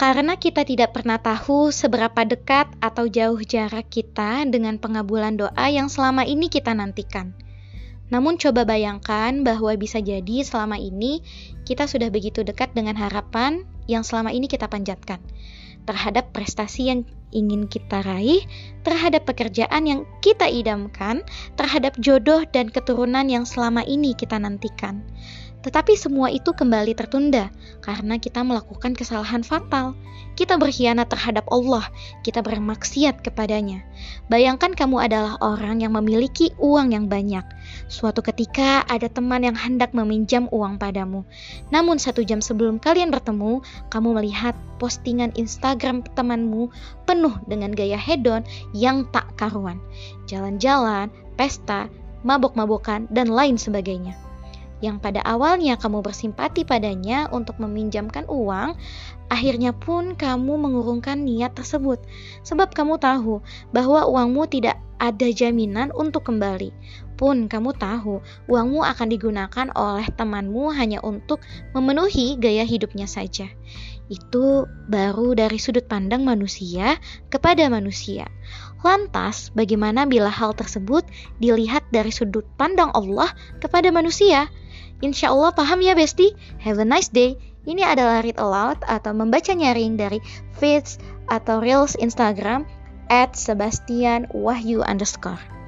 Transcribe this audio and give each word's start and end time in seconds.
Karena 0.00 0.32
kita 0.40 0.64
tidak 0.64 0.96
pernah 0.96 1.20
tahu 1.20 1.68
seberapa 1.68 2.24
dekat 2.24 2.72
atau 2.80 3.04
jauh 3.04 3.36
jarak 3.44 3.92
kita 3.92 4.48
dengan 4.48 4.80
pengabulan 4.80 5.36
doa 5.36 5.66
yang 5.68 5.92
selama 5.92 6.24
ini 6.24 6.48
kita 6.48 6.72
nantikan. 6.72 7.36
Namun 8.08 8.40
coba 8.40 8.64
bayangkan 8.66 9.44
bahwa 9.46 9.76
bisa 9.76 10.00
jadi 10.00 10.42
selama 10.42 10.80
ini 10.80 11.20
kita 11.68 11.84
sudah 11.84 12.08
begitu 12.08 12.40
dekat 12.42 12.72
dengan 12.72 12.96
harapan 12.96 13.68
yang 13.86 14.00
selama 14.00 14.32
ini 14.32 14.48
kita 14.48 14.66
panjatkan 14.72 15.22
terhadap 15.84 16.32
prestasi 16.32 16.92
yang 16.92 17.00
ingin 17.30 17.70
kita 17.70 18.02
raih, 18.02 18.42
terhadap 18.82 19.24
pekerjaan 19.24 19.86
yang 19.86 20.00
kita 20.20 20.50
idamkan, 20.50 21.22
terhadap 21.54 21.96
jodoh 22.02 22.42
dan 22.50 22.68
keturunan 22.68 23.26
yang 23.30 23.46
selama 23.46 23.86
ini 23.86 24.12
kita 24.16 24.36
nantikan. 24.36 25.04
Tetapi 25.60 25.92
semua 25.92 26.32
itu 26.32 26.56
kembali 26.56 26.96
tertunda 26.96 27.52
karena 27.84 28.16
kita 28.16 28.40
melakukan 28.40 28.96
kesalahan 28.96 29.44
fatal. 29.44 29.92
Kita 30.32 30.56
berkhianat 30.56 31.12
terhadap 31.12 31.44
Allah, 31.52 31.84
kita 32.24 32.40
bermaksiat 32.40 33.20
kepadanya. 33.20 33.84
Bayangkan 34.32 34.72
kamu 34.72 35.04
adalah 35.04 35.36
orang 35.44 35.84
yang 35.84 35.92
memiliki 35.92 36.56
uang 36.56 36.96
yang 36.96 37.12
banyak. 37.12 37.44
Suatu 37.92 38.24
ketika 38.24 38.80
ada 38.88 39.04
teman 39.12 39.44
yang 39.44 39.52
hendak 39.52 39.92
meminjam 39.92 40.48
uang 40.48 40.80
padamu. 40.80 41.28
Namun 41.68 42.00
satu 42.00 42.24
jam 42.24 42.40
sebelum 42.40 42.80
kalian 42.80 43.12
bertemu, 43.12 43.60
kamu 43.92 44.08
melihat 44.16 44.56
postingan 44.80 45.36
Instagram 45.36 46.08
temanmu 46.16 46.72
penuh 47.04 47.36
dengan 47.44 47.76
gaya 47.76 48.00
hedon 48.00 48.40
yang 48.72 49.04
tak 49.12 49.28
karuan. 49.36 49.76
Jalan-jalan, 50.24 51.12
pesta, 51.36 51.92
mabok-mabokan, 52.24 53.12
dan 53.12 53.28
lain 53.28 53.60
sebagainya 53.60 54.29
yang 54.80 55.00
pada 55.00 55.20
awalnya 55.24 55.76
kamu 55.76 56.00
bersimpati 56.00 56.64
padanya 56.64 57.28
untuk 57.32 57.60
meminjamkan 57.60 58.24
uang, 58.28 58.76
akhirnya 59.28 59.76
pun 59.76 60.16
kamu 60.16 60.56
mengurungkan 60.56 61.22
niat 61.24 61.52
tersebut, 61.52 62.00
sebab 62.42 62.72
kamu 62.72 62.96
tahu 62.96 63.44
bahwa 63.70 64.08
uangmu 64.08 64.48
tidak 64.48 64.80
ada 65.00 65.28
jaminan 65.32 65.88
untuk 65.96 66.28
kembali. 66.28 66.72
Pun 67.16 67.48
kamu 67.48 67.76
tahu 67.76 68.20
uangmu 68.48 68.80
akan 68.80 69.08
digunakan 69.12 69.66
oleh 69.76 70.08
temanmu 70.16 70.72
hanya 70.72 71.04
untuk 71.04 71.44
memenuhi 71.76 72.36
gaya 72.40 72.64
hidupnya 72.64 73.04
saja. 73.04 73.48
Itu 74.08 74.64
baru 74.88 75.36
dari 75.36 75.60
sudut 75.60 75.84
pandang 75.84 76.24
manusia 76.24 76.96
kepada 77.28 77.68
manusia. 77.68 78.28
Lantas, 78.80 79.52
bagaimana 79.52 80.08
bila 80.08 80.32
hal 80.32 80.56
tersebut 80.56 81.04
dilihat 81.36 81.84
dari 81.92 82.08
sudut 82.08 82.48
pandang 82.56 82.88
Allah 82.96 83.28
kepada 83.60 83.92
manusia? 83.92 84.48
Insya 85.00 85.32
Allah 85.32 85.52
paham 85.56 85.80
ya 85.80 85.96
Besti? 85.96 86.32
Have 86.60 86.80
a 86.80 86.86
nice 86.86 87.08
day. 87.08 87.40
Ini 87.64 87.84
adalah 87.84 88.24
read 88.24 88.40
aloud 88.40 88.80
atau 88.88 89.12
membaca 89.12 89.52
nyaring 89.52 89.96
dari 90.00 90.20
feeds 90.56 90.96
atau 91.28 91.60
reels 91.60 91.96
Instagram 91.96 92.64
at 93.12 93.36
Sebastian 93.36 94.28
Wahyu 94.32 94.80
underscore. 94.80 95.59